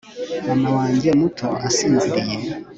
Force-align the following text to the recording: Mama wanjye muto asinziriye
Mama 0.47 0.69
wanjye 0.77 1.09
muto 1.19 1.47
asinziriye 1.67 2.37